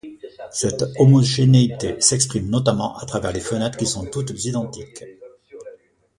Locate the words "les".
3.31-3.39